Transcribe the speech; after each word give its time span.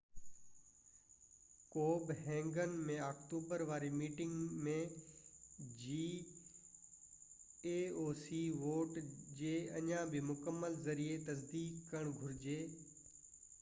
ڪوپب 1.73 2.07
هيگن 2.29 2.71
۾ 2.85 2.95
آڪٽوبر 3.07 3.63
واري 3.71 3.91
meeting 3.97 4.55
۾ 4.67 4.73
vote 8.61 8.97
جي 9.41 9.55
اڃا 9.81 9.99
بہ 10.15 10.23
مڪمل 10.31 10.79
ioc 10.79 10.79
جي 10.79 10.87
ذريعي 10.91 11.21
تصديق 11.31 11.79
ڪرڻ 11.93 12.13
گهرجي 12.23 12.57